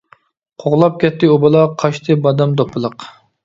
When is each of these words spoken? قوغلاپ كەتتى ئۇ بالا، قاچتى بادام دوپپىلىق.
قوغلاپ 0.63 0.95
كەتتى 1.03 1.31
ئۇ 1.31 1.37
بالا، 1.45 1.63
قاچتى 1.85 2.19
بادام 2.27 2.61
دوپپىلىق. 2.63 3.11